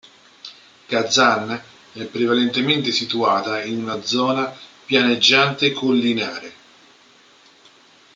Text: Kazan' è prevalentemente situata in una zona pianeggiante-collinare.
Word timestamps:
Kazan' 0.89 1.61
è 1.93 2.03
prevalentemente 2.05 2.91
situata 2.91 3.61
in 3.63 3.83
una 3.83 4.01
zona 4.03 4.51
pianeggiante-collinare. 4.87 6.53